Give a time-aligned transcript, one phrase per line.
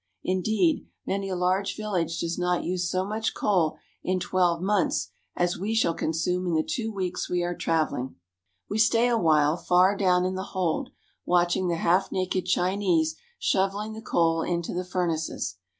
[0.23, 5.59] Indeed, many a large village does not use so much coal in twelve months as
[5.59, 8.15] we shall consume in the two weeks we are trav eling.
[8.67, 10.89] We stay awhile, far down in the hold,
[11.23, 15.57] watching the half naked Chinese shoveL'ng the coal into the furnaces.